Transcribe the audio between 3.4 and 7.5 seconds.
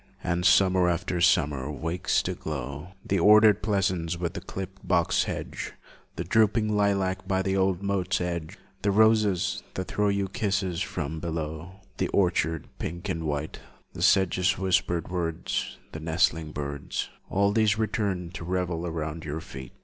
pleasance with the clipped box hedge, The drooping lilac by